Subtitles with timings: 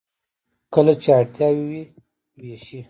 [0.73, 1.83] کله چې اړتیا وي و یې
[2.41, 2.79] ویشي.